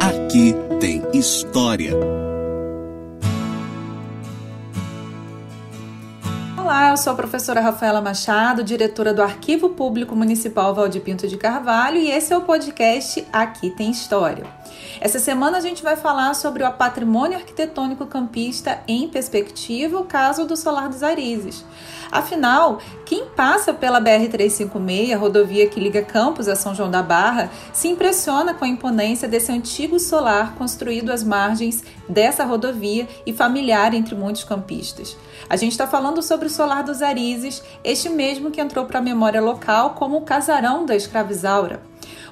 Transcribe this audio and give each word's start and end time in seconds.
Aqui 0.00 0.54
tem 0.80 1.02
história. 1.12 1.92
Olá, 6.72 6.88
eu 6.88 6.96
sou 6.96 7.12
a 7.12 7.16
professora 7.16 7.60
Rafaela 7.60 8.00
Machado, 8.00 8.64
diretora 8.64 9.12
do 9.12 9.22
Arquivo 9.22 9.68
Público 9.68 10.16
Municipal 10.16 10.74
Valdir 10.74 11.02
Pinto 11.02 11.28
de 11.28 11.36
Carvalho, 11.36 11.98
e 11.98 12.10
esse 12.10 12.32
é 12.32 12.36
o 12.36 12.40
podcast 12.40 13.28
Aqui 13.30 13.68
Tem 13.68 13.90
História. 13.90 14.46
Essa 14.98 15.18
semana 15.18 15.58
a 15.58 15.60
gente 15.60 15.82
vai 15.82 15.96
falar 15.96 16.32
sobre 16.32 16.64
o 16.64 16.72
patrimônio 16.72 17.36
arquitetônico 17.36 18.06
campista 18.06 18.80
em 18.88 19.06
perspectiva, 19.06 19.98
o 19.98 20.06
caso 20.06 20.46
do 20.46 20.56
Solar 20.56 20.88
dos 20.88 21.02
Arizes. 21.02 21.62
Afinal, 22.10 22.78
quem 23.04 23.26
passa 23.26 23.72
pela 23.72 24.00
BR-356, 24.00 25.16
rodovia 25.18 25.66
que 25.66 25.80
liga 25.80 26.02
Campos 26.02 26.46
a 26.46 26.54
São 26.54 26.74
João 26.74 26.90
da 26.90 27.02
Barra, 27.02 27.50
se 27.72 27.88
impressiona 27.88 28.54
com 28.54 28.64
a 28.64 28.68
imponência 28.68 29.26
desse 29.26 29.50
antigo 29.50 29.98
solar 29.98 30.54
construído 30.54 31.10
às 31.10 31.24
margens 31.24 31.82
dessa 32.08 32.44
rodovia 32.44 33.08
e 33.26 33.32
familiar 33.32 33.94
entre 33.94 34.14
muitos 34.14 34.44
campistas. 34.44 35.16
A 35.48 35.56
gente 35.56 35.72
está 35.72 35.86
falando 35.86 36.22
sobre 36.22 36.46
o 36.46 36.50
Solar 36.62 36.84
dos 36.84 37.02
Arizes, 37.02 37.60
este 37.82 38.08
mesmo 38.08 38.52
que 38.52 38.60
entrou 38.60 38.86
para 38.86 39.00
a 39.00 39.02
memória 39.02 39.40
local 39.40 39.94
como 39.94 40.18
o 40.18 40.20
casarão 40.20 40.86
da 40.86 40.94
escravizaura. 40.94 41.82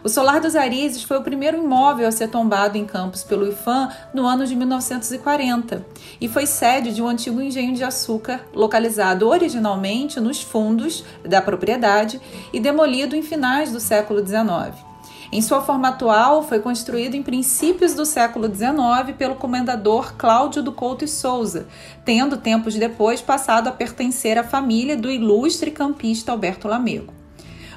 O 0.05 0.09
Solar 0.09 0.41
dos 0.41 0.55
Arizes 0.55 1.03
foi 1.03 1.19
o 1.19 1.23
primeiro 1.25 1.57
imóvel 1.57 2.07
a 2.07 2.13
ser 2.13 2.29
tombado 2.29 2.79
em 2.79 2.85
Campos 2.85 3.25
pelo 3.25 3.49
IFAM 3.49 3.89
no 4.15 4.25
ano 4.25 4.47
de 4.47 4.55
1940 4.55 5.85
e 6.21 6.29
foi 6.29 6.47
sede 6.47 6.95
de 6.95 7.03
um 7.03 7.09
antigo 7.09 7.43
engenho 7.43 7.75
de 7.75 7.83
açúcar 7.83 8.41
localizado 8.55 9.27
originalmente 9.27 10.21
nos 10.21 10.41
fundos 10.41 11.05
da 11.25 11.43
propriedade 11.43 12.21
e 12.53 12.61
demolido 12.61 13.17
em 13.17 13.23
finais 13.23 13.73
do 13.73 13.81
século 13.81 14.25
XIX. 14.25 14.90
Em 15.33 15.41
sua 15.41 15.61
forma 15.61 15.89
atual, 15.89 16.43
foi 16.43 16.59
construído 16.59 17.15
em 17.15 17.23
princípios 17.23 17.95
do 17.95 18.05
século 18.05 18.53
XIX 18.53 19.17
pelo 19.17 19.37
comendador 19.37 20.15
Cláudio 20.17 20.61
do 20.61 20.73
Couto 20.73 21.05
e 21.05 21.09
Souza, 21.09 21.69
tendo 22.05 22.37
tempos 22.37 22.75
depois 22.75 23.23
passado 23.23 23.69
a 23.69 23.73
pertencer 23.73 24.37
à 24.37 24.43
família 24.43 24.97
do 24.97 25.09
ilustre 25.09 25.71
campista 25.71 26.33
Alberto 26.33 26.67
Lamego. 26.67 27.20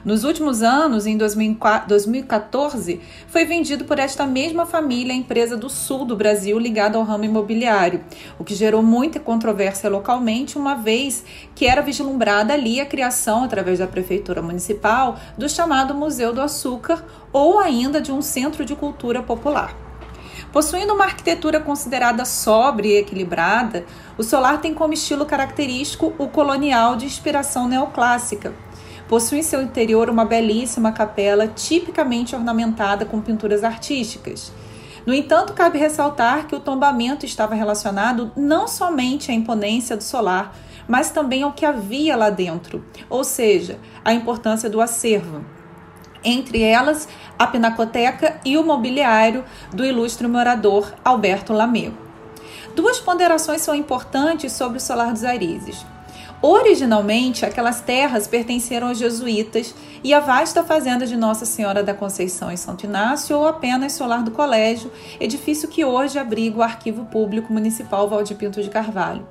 Nos 0.06 0.26
últimos 0.26 0.62
anos, 0.62 1.06
em 1.06 1.16
2014, 1.16 3.00
foi 3.26 3.46
vendido 3.46 3.86
por 3.86 3.98
esta 3.98 4.28
mesma 4.28 4.66
família 4.66 5.14
a 5.14 5.18
empresa 5.18 5.56
do 5.56 5.70
sul 5.70 6.04
do 6.04 6.14
Brasil 6.14 6.60
ligada 6.60 6.98
ao 6.98 7.06
ramo 7.06 7.24
imobiliário, 7.24 8.04
o 8.38 8.44
que 8.44 8.54
gerou 8.54 8.84
muita 8.84 9.18
controvérsia 9.18 9.90
localmente, 9.90 10.58
uma 10.58 10.76
vez 10.76 11.24
que 11.56 11.66
era 11.66 11.82
vislumbrada 11.82 12.54
ali 12.54 12.82
a 12.82 12.86
criação, 12.86 13.46
através 13.46 13.80
da 13.80 13.88
Prefeitura 13.88 14.42
Municipal, 14.42 15.18
do 15.38 15.48
chamado 15.48 15.96
Museu 15.96 16.34
do 16.34 16.42
Açúcar 16.42 17.02
ou 17.32 17.58
ainda 17.58 18.02
de 18.02 18.12
um 18.12 18.22
centro 18.22 18.66
de 18.66 18.76
cultura 18.76 19.24
popular. 19.24 19.74
Possuindo 20.52 20.94
uma 20.94 21.06
arquitetura 21.06 21.62
considerada 21.62 22.26
sóbria 22.26 22.96
e 22.96 23.00
equilibrada, 23.00 23.86
o 24.18 24.24
solar 24.24 24.60
tem 24.60 24.74
como 24.74 24.94
estilo 24.94 25.26
característico 25.26 26.14
o 26.18 26.28
colonial 26.28 26.98
de 26.98 27.06
inspiração 27.06 27.70
neoclássica, 27.70 28.54
Possui 29.14 29.38
em 29.38 29.44
seu 29.44 29.62
interior 29.62 30.10
uma 30.10 30.26
belíssima 30.26 30.92
capela 30.92 31.48
tipicamente 31.48 32.36
ornamentada 32.36 33.06
com 33.06 33.22
pinturas 33.22 33.64
artísticas. 33.64 34.52
No 35.06 35.14
entanto, 35.14 35.54
cabe 35.54 35.78
ressaltar 35.78 36.48
que 36.48 36.56
o 36.56 36.60
tombamento 36.60 37.24
estava 37.24 37.54
relacionado 37.54 38.32
não 38.36 38.68
somente 38.68 39.30
à 39.30 39.34
imponência 39.36 39.96
do 39.96 40.02
solar, 40.02 40.56
mas 40.88 41.12
também 41.12 41.44
ao 41.44 41.54
que 41.54 41.64
havia 41.64 42.16
lá 42.16 42.32
dentro, 42.32 42.84
ou 43.08 43.24
seja, 43.24 43.78
a 44.04 44.12
importância 44.12 44.68
do 44.68 44.82
acervo. 44.82 45.46
Entre 46.24 46.64
elas, 46.64 47.08
a 47.38 47.46
pinacoteca 47.46 48.42
e 48.44 48.58
o 48.58 48.64
mobiliário 48.64 49.46
do 49.72 49.86
ilustre 49.86 50.28
morador 50.28 50.92
Alberto 51.06 51.54
Lamego. 51.54 52.00
Duas 52.76 53.00
ponderações 53.00 53.62
são 53.62 53.76
importantes 53.76 54.54
sobre 54.54 54.80
o 54.80 54.82
Solar 54.82 55.14
dos 55.14 55.24
Arizes. 55.24 55.86
Originalmente, 56.46 57.46
aquelas 57.46 57.80
terras 57.80 58.28
pertenceram 58.28 58.90
aos 58.90 58.98
jesuítas 58.98 59.74
e 60.04 60.14
à 60.14 60.20
vasta 60.20 60.62
fazenda 60.62 61.08
de 61.08 61.16
Nossa 61.16 61.46
Senhora 61.46 61.82
da 61.82 61.94
Conceição 61.94 62.52
em 62.52 62.58
Santo 62.58 62.86
Inácio 62.86 63.38
ou 63.38 63.48
apenas 63.48 63.94
solar 63.94 64.22
do 64.26 64.32
colégio, 64.32 64.92
edifício 65.22 65.70
que 65.70 65.86
hoje 65.86 66.20
abriga 66.20 66.58
o 66.58 66.62
Arquivo 66.62 67.06
Público 67.06 67.54
Municipal 67.54 68.10
Valdir 68.10 68.36
Pinto 68.36 68.62
de 68.62 68.70
Carvalho. 68.70 69.26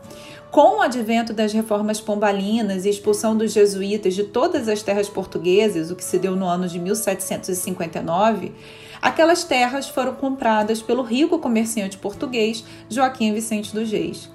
Com 0.51 0.79
o 0.79 0.81
advento 0.81 1.35
das 1.35 1.53
reformas 1.53 2.01
pombalinas 2.01 2.87
e 2.87 2.89
expulsão 2.89 3.37
dos 3.37 3.53
jesuítas 3.53 4.15
de 4.15 4.25
todas 4.25 4.67
as 4.67 4.83
terras 4.83 5.11
portuguesas, 5.11 5.91
o 5.91 5.97
que 5.97 6.05
se 6.05 6.19
deu 6.19 6.35
no 6.35 6.47
ano 6.47 6.67
de 6.67 6.79
1759, 6.79 8.53
aquelas 9.03 9.45
terras 9.45 9.87
foram 9.87 10.15
compradas 10.15 10.81
pelo 10.81 11.03
rico 11.03 11.39
comerciante 11.39 11.99
português 11.99 12.65
Joaquim 12.89 13.35
Vicente 13.35 13.75
dos 13.75 13.91
Reis. 13.91 14.32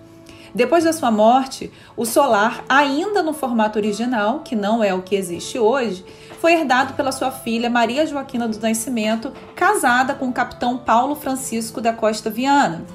Depois 0.53 0.84
da 0.84 0.94
sua 0.94 1.12
morte, 1.12 1.72
o 1.96 2.06
solar, 2.06 2.63
ainda 2.68 3.22
no 3.22 3.34
formato 3.34 3.78
original, 3.78 4.40
que 4.40 4.56
não 4.56 4.84
é 4.84 4.94
o 4.94 5.02
que 5.02 5.16
existe 5.16 5.59
hoje, 5.59 6.06
foi 6.40 6.53
herdado 6.53 6.94
pela 6.94 7.12
sua 7.12 7.31
filha 7.31 7.69
Maria 7.69 8.06
Joaquina 8.06 8.47
do 8.47 8.59
Nascimento, 8.59 9.31
casada 9.56 10.13
com 10.13 10.28
o 10.28 10.34
capitão 10.34 10.78
Paulo 10.78 11.16
Francisco 11.16 11.81
da 11.81 11.94
Costa 11.94 12.30
Viana. 12.30 12.85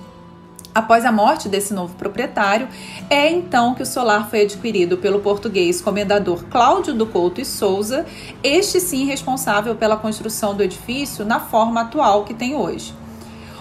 Após 0.75 1.05
a 1.05 1.13
morte 1.13 1.51
desse 1.51 1.75
novo 1.75 1.95
proprietário, 1.97 2.67
é 3.11 3.31
então 3.31 3.75
que 3.75 3.83
o 3.83 3.87
solar 3.87 4.31
foi 4.31 4.43
adquirido 4.43 4.97
pelo 4.97 5.21
português 5.21 5.83
comendador 5.83 6.45
Cláudio 6.45 6.95
do 6.95 7.07
Couto 7.07 7.43
e 7.43 7.45
Souza, 7.45 8.07
este 8.43 8.81
sim 8.81 9.05
responsável 9.05 9.75
pela 9.75 9.99
construção 9.99 10.55
do 10.55 10.63
edifício 10.63 11.27
na 11.27 11.39
forma 11.39 11.83
atual 11.83 12.25
que 12.25 12.33
tem 12.33 12.55
hoje. 12.55 12.95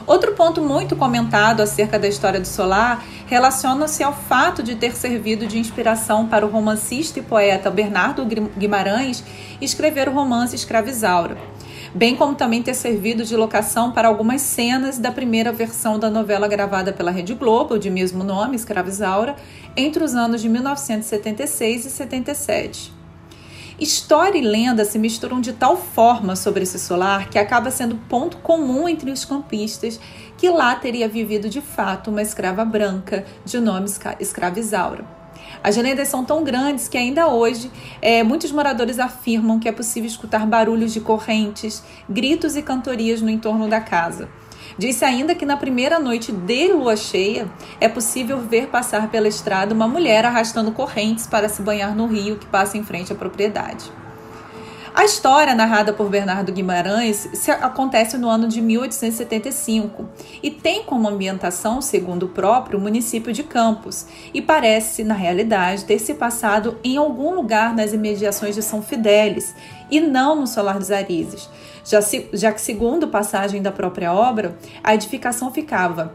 Outro 0.08 0.34
ponto 0.34 0.62
muito 0.62 0.96
comentado 0.96 1.62
acerca 1.62 2.00
da 2.00 2.08
história 2.08 2.40
do 2.40 2.48
solar 2.48 3.04
relaciona-se 3.28 4.04
ao 4.04 4.14
fato 4.14 4.64
de 4.64 4.76
ter 4.76 4.96
servido 4.96 5.46
de 5.46 5.60
inspiração 5.60 6.28
para 6.28 6.46
o 6.46 6.50
romancista 6.50 7.20
e 7.20 7.22
poeta 7.22 7.70
Bernardo 7.70 8.26
Guimarães 8.58 9.24
escrever 9.62 10.10
o 10.10 10.14
romance 10.14 10.56
Escravizaura, 10.56 11.38
bem 11.94 12.16
como 12.16 12.36
também 12.36 12.64
ter 12.64 12.74
servido 12.74 13.24
de 13.24 13.36
locação 13.36 13.92
para 13.92 14.08
algumas 14.08 14.42
cenas 14.42 14.98
da 14.98 15.12
primeira 15.12 15.52
versão 15.52 16.00
da 16.00 16.10
novela 16.10 16.48
gravada 16.48 16.92
pela 16.92 17.12
Rede 17.12 17.34
Globo, 17.34 17.78
de 17.78 17.90
mesmo 17.90 18.24
nome, 18.24 18.56
Escravizaura, 18.56 19.36
entre 19.78 20.04
os 20.04 20.16
anos 20.16 20.42
de 20.42 20.50
1976 20.50 21.86
e 21.86 21.90
77. 21.90 23.01
História 23.82 24.38
e 24.38 24.42
lenda 24.42 24.86
se 24.86 25.00
misturam 25.00 25.42
de 25.42 25.54
tal 25.54 25.76
forma 25.76 26.36
sobre 26.36 26.62
esse 26.62 26.78
solar 26.78 27.32
que 27.32 27.40
acaba 27.40 27.72
sendo 27.72 27.96
ponto 27.96 28.38
comum 28.38 28.88
entre 28.88 29.10
os 29.10 29.26
campistas 29.26 30.00
que 30.38 30.48
lá 30.52 30.76
teria 30.76 31.10
vivido 31.10 31.50
de 31.50 31.62
fato 31.62 32.12
uma 32.12 32.22
escrava 32.22 32.64
branca 32.64 33.26
de 33.44 33.60
nome 33.60 33.90
Escravizaura. 34.20 35.04
As 35.64 35.78
lendas 35.78 36.10
são 36.10 36.24
tão 36.24 36.44
grandes 36.44 36.88
que 36.88 36.96
ainda 36.96 37.30
hoje 37.30 37.72
é, 38.04 38.22
muitos 38.22 38.52
moradores 38.52 39.00
afirmam 39.00 39.60
que 39.60 39.68
é 39.68 39.72
possível 39.72 40.08
escutar 40.08 40.46
barulhos 40.46 40.94
de 40.94 41.02
correntes, 41.02 41.84
gritos 42.08 42.56
e 42.56 42.62
cantorias 42.62 43.20
no 43.20 43.32
entorno 43.32 43.68
da 43.68 43.82
casa. 43.82 44.30
Disse 44.78 45.04
ainda 45.06 45.36
que 45.36 45.46
na 45.46 45.58
primeira 45.58 46.00
noite 46.00 46.32
de 46.32 46.74
lua 46.74 46.96
cheia 46.96 47.48
é 47.80 47.88
possível 47.88 48.40
ver 48.40 48.68
passar 48.68 49.10
pela 49.10 49.28
estrada 49.28 49.74
uma 49.74 49.88
mulher 49.88 50.26
arrastando 50.26 50.72
correntes 50.72 51.28
para 51.28 51.50
se 51.50 51.62
banhar 51.62 51.96
no 51.96 52.08
rio 52.08 52.38
que 52.38 52.46
passa 52.46 52.78
em 52.78 52.84
frente 52.84 53.12
à 53.12 53.16
propriedade. 53.16 53.92
A 54.94 55.06
história, 55.06 55.56
narrada 55.56 55.94
por 55.94 56.10
Bernardo 56.10 56.52
Guimarães, 56.52 57.48
acontece 57.62 58.18
no 58.18 58.30
ano 58.30 58.50
de 58.50 58.60
1875 58.62 60.06
e 60.44 60.52
tem 60.52 60.84
como 60.84 61.08
ambientação, 61.08 61.82
segundo 61.82 62.24
o 62.24 62.30
próprio, 62.30 62.78
o 62.78 62.82
município 62.82 63.32
de 63.32 63.42
Campos 63.42 64.06
e 64.34 64.42
parece, 64.42 65.06
na 65.06 65.14
realidade, 65.14 65.86
ter 65.86 65.98
se 65.98 66.14
passado 66.14 66.78
em 66.84 66.98
algum 66.98 67.34
lugar 67.34 67.74
nas 67.74 67.94
imediações 67.94 68.54
de 68.54 68.62
São 68.62 68.82
Fidélis 68.82 69.56
e 69.90 70.02
não 70.02 70.36
no 70.36 70.46
Solar 70.46 70.78
dos 70.78 70.92
Arizes, 70.92 71.50
já, 71.86 72.02
se, 72.02 72.28
já 72.34 72.52
que, 72.52 72.60
segundo 72.60 73.08
passagem 73.08 73.62
da 73.62 73.72
própria 73.72 74.14
obra, 74.14 74.58
a 74.84 74.94
edificação 74.94 75.54
ficava 75.54 76.14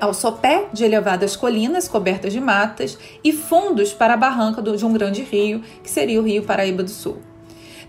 ao 0.00 0.12
sopé 0.12 0.66
de 0.72 0.84
elevadas 0.84 1.36
colinas 1.36 1.86
cobertas 1.86 2.32
de 2.32 2.40
matas 2.40 2.98
e 3.22 3.32
fundos 3.32 3.92
para 3.92 4.14
a 4.14 4.16
barranca 4.16 4.60
de 4.60 4.84
um 4.84 4.92
grande 4.92 5.22
rio, 5.22 5.62
que 5.84 5.88
seria 5.88 6.20
o 6.20 6.24
Rio 6.24 6.42
Paraíba 6.42 6.82
do 6.82 6.90
Sul. 6.90 7.31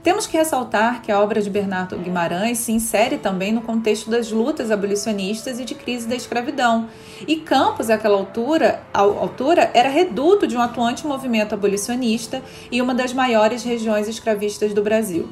Temos 0.03 0.27
que 0.27 0.35
ressaltar 0.35 1.01
que 1.01 1.13
a 1.13 1.21
obra 1.21 1.41
de 1.41 1.49
Bernardo 1.49 1.97
Guimarães 1.97 2.57
se 2.57 2.73
insere 2.73 3.17
também 3.17 3.53
no 3.53 3.61
contexto 3.61 4.09
das 4.09 4.29
lutas 4.29 4.69
abolicionistas 4.69 5.61
e 5.61 5.63
de 5.63 5.73
crise 5.73 6.09
da 6.09 6.15
escravidão. 6.15 6.89
E 7.25 7.37
Campos, 7.37 7.89
àquela 7.89 8.17
altura, 8.17 8.83
altura, 8.93 9.71
era 9.73 9.87
reduto 9.87 10.45
de 10.45 10.57
um 10.57 10.61
atuante 10.61 11.07
movimento 11.07 11.55
abolicionista 11.55 12.41
e 12.69 12.81
uma 12.81 12.93
das 12.93 13.13
maiores 13.13 13.63
regiões 13.63 14.09
escravistas 14.09 14.73
do 14.73 14.83
Brasil. 14.83 15.29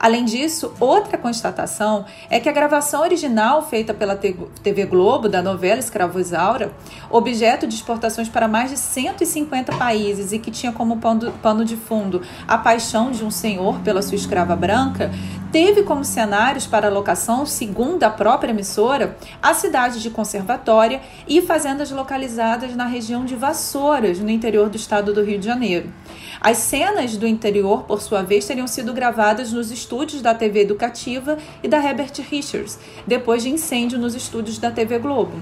Além 0.00 0.24
disso, 0.24 0.72
outra 0.80 1.18
constatação 1.18 2.06
é 2.30 2.40
que 2.40 2.48
a 2.48 2.52
gravação 2.52 3.02
original 3.02 3.68
feita 3.68 3.92
pela 3.92 4.16
TV 4.16 4.86
Globo 4.86 5.28
da 5.28 5.42
novela 5.42 5.78
Escravo 5.78 6.18
Isaura, 6.18 6.72
objeto 7.10 7.66
de 7.66 7.74
exportações 7.74 8.26
para 8.26 8.48
mais 8.48 8.70
de 8.70 8.78
150 8.78 9.76
países 9.76 10.32
e 10.32 10.38
que 10.38 10.50
tinha 10.50 10.72
como 10.72 10.98
pano 11.42 11.66
de 11.66 11.76
fundo 11.76 12.22
a 12.48 12.56
paixão 12.56 13.10
de 13.10 13.22
um 13.22 13.30
senhor 13.30 13.78
pela 13.80 14.00
sua 14.00 14.14
escrava 14.14 14.56
branca, 14.56 15.10
teve 15.52 15.82
como 15.82 16.02
cenários 16.02 16.66
para 16.66 16.88
locação, 16.88 17.44
segundo 17.44 18.02
a 18.02 18.08
própria 18.08 18.52
emissora, 18.52 19.18
a 19.42 19.52
cidade 19.52 20.00
de 20.00 20.08
Conservatória 20.08 21.02
e 21.28 21.42
fazendas 21.42 21.90
localizadas 21.90 22.74
na 22.74 22.86
região 22.86 23.26
de 23.26 23.36
Vassouras, 23.36 24.18
no 24.18 24.30
interior 24.30 24.70
do 24.70 24.76
estado 24.76 25.12
do 25.12 25.22
Rio 25.22 25.38
de 25.38 25.44
Janeiro. 25.44 25.92
As 26.40 26.56
cenas 26.56 27.18
do 27.18 27.26
interior, 27.26 27.82
por 27.82 28.00
sua 28.00 28.22
vez, 28.22 28.46
teriam 28.46 28.66
sido 28.66 28.94
gravadas 28.94 29.52
nos 29.52 29.70
estúdios 29.70 30.22
da 30.22 30.34
TV 30.34 30.60
Educativa 30.60 31.36
e 31.62 31.68
da 31.68 31.76
Herbert 31.76 32.12
Richards, 32.30 32.78
depois 33.06 33.42
de 33.42 33.50
incêndio 33.50 33.98
nos 33.98 34.14
estúdios 34.14 34.56
da 34.56 34.70
TV 34.70 34.98
Globo. 34.98 35.38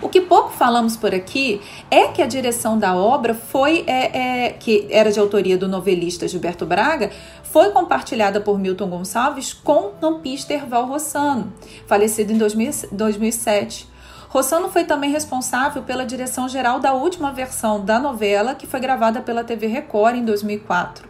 O 0.00 0.08
que 0.08 0.20
pouco 0.20 0.50
falamos 0.50 0.96
por 0.96 1.14
aqui 1.14 1.60
é 1.90 2.08
que 2.08 2.22
a 2.22 2.26
direção 2.26 2.78
da 2.78 2.96
obra 2.96 3.34
foi, 3.34 3.84
é, 3.86 4.46
é, 4.46 4.52
que 4.52 4.88
era 4.90 5.12
de 5.12 5.20
autoria 5.20 5.58
do 5.58 5.68
novelista 5.68 6.26
Gilberto 6.26 6.64
Braga, 6.64 7.12
foi 7.44 7.70
compartilhada 7.70 8.40
por 8.40 8.58
Milton 8.58 8.88
Gonçalves 8.88 9.52
com 9.52 9.88
o 9.88 9.90
campista 9.90 10.54
Erval 10.54 10.86
Rossano, 10.86 11.52
falecido 11.86 12.32
em 12.32 12.38
2000, 12.38 12.88
2007. 12.90 13.91
Rossano 14.32 14.70
foi 14.70 14.84
também 14.84 15.10
responsável 15.10 15.82
pela 15.82 16.06
direção 16.06 16.48
geral 16.48 16.80
da 16.80 16.94
última 16.94 17.30
versão 17.30 17.84
da 17.84 17.98
novela, 17.98 18.54
que 18.54 18.66
foi 18.66 18.80
gravada 18.80 19.20
pela 19.20 19.44
TV 19.44 19.66
Record 19.66 20.16
em 20.16 20.24
2004. 20.24 21.06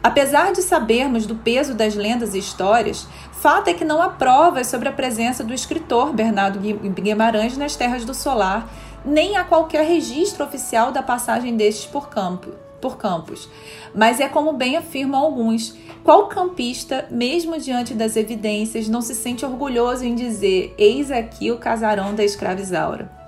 Apesar 0.00 0.52
de 0.52 0.62
sabermos 0.62 1.26
do 1.26 1.34
peso 1.34 1.74
das 1.74 1.96
lendas 1.96 2.36
e 2.36 2.38
histórias, 2.38 3.08
fato 3.32 3.70
é 3.70 3.74
que 3.74 3.84
não 3.84 4.00
há 4.00 4.08
provas 4.08 4.68
sobre 4.68 4.88
a 4.88 4.92
presença 4.92 5.42
do 5.42 5.52
escritor 5.52 6.12
Bernardo 6.12 6.60
Guimarães 6.60 7.58
nas 7.58 7.74
Terras 7.74 8.04
do 8.04 8.14
Solar, 8.14 8.68
nem 9.04 9.36
há 9.36 9.42
qualquer 9.42 9.84
registro 9.84 10.44
oficial 10.44 10.92
da 10.92 11.02
passagem 11.02 11.56
destes 11.56 11.86
por 11.86 12.08
campo 12.08 12.61
por 12.82 12.98
campos. 12.98 13.48
Mas 13.94 14.20
é 14.20 14.28
como 14.28 14.52
bem 14.52 14.76
afirmam 14.76 15.18
alguns: 15.18 15.74
qual 16.04 16.26
campista, 16.26 17.06
mesmo 17.10 17.58
diante 17.58 17.94
das 17.94 18.16
evidências, 18.16 18.88
não 18.88 19.00
se 19.00 19.14
sente 19.14 19.46
orgulhoso 19.46 20.04
em 20.04 20.14
dizer: 20.14 20.74
eis 20.76 21.10
aqui 21.10 21.50
o 21.50 21.58
casarão 21.58 22.14
da 22.14 22.24
escravizaura? 22.24 23.22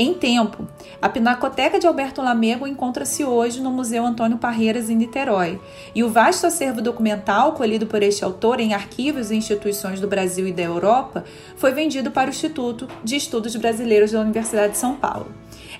Em 0.00 0.14
tempo, 0.14 0.64
a 1.02 1.08
Pinacoteca 1.08 1.76
de 1.76 1.84
Alberto 1.84 2.22
Lamego 2.22 2.68
encontra-se 2.68 3.24
hoje 3.24 3.60
no 3.60 3.68
Museu 3.68 4.06
Antônio 4.06 4.38
Parreiras, 4.38 4.88
em 4.88 4.94
Niterói, 4.94 5.60
e 5.92 6.04
o 6.04 6.08
vasto 6.08 6.46
acervo 6.46 6.80
documental 6.80 7.54
colhido 7.54 7.84
por 7.84 8.00
este 8.00 8.24
autor 8.24 8.60
em 8.60 8.74
arquivos 8.74 9.32
e 9.32 9.34
instituições 9.34 10.00
do 10.00 10.06
Brasil 10.06 10.46
e 10.46 10.52
da 10.52 10.62
Europa 10.62 11.24
foi 11.56 11.72
vendido 11.72 12.12
para 12.12 12.28
o 12.28 12.30
Instituto 12.30 12.86
de 13.02 13.16
Estudos 13.16 13.56
Brasileiros 13.56 14.12
da 14.12 14.20
Universidade 14.20 14.74
de 14.74 14.78
São 14.78 14.94
Paulo. 14.94 15.26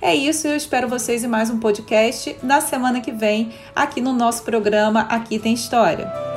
É 0.00 0.14
isso, 0.14 0.46
eu 0.46 0.56
espero 0.56 0.88
vocês 0.88 1.24
em 1.24 1.26
mais 1.26 1.50
um 1.50 1.58
podcast 1.58 2.36
na 2.40 2.60
semana 2.60 3.00
que 3.00 3.10
vem, 3.10 3.52
aqui 3.74 4.00
no 4.00 4.12
nosso 4.12 4.44
programa 4.44 5.00
Aqui 5.02 5.40
Tem 5.40 5.54
História. 5.54 6.27